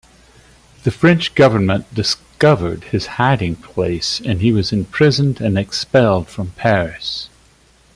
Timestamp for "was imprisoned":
4.51-5.39